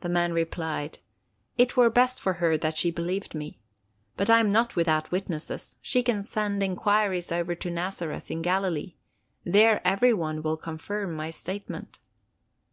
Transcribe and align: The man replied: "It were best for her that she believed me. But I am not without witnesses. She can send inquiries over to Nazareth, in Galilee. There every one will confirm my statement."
The 0.00 0.08
man 0.08 0.32
replied: 0.32 0.98
"It 1.56 1.76
were 1.76 1.88
best 1.88 2.20
for 2.20 2.32
her 2.42 2.56
that 2.58 2.76
she 2.76 2.90
believed 2.90 3.36
me. 3.36 3.60
But 4.16 4.28
I 4.28 4.40
am 4.40 4.50
not 4.50 4.74
without 4.74 5.12
witnesses. 5.12 5.76
She 5.80 6.02
can 6.02 6.24
send 6.24 6.60
inquiries 6.60 7.30
over 7.30 7.54
to 7.54 7.70
Nazareth, 7.70 8.32
in 8.32 8.42
Galilee. 8.42 8.96
There 9.44 9.80
every 9.86 10.12
one 10.12 10.42
will 10.42 10.56
confirm 10.56 11.14
my 11.14 11.30
statement." 11.30 12.00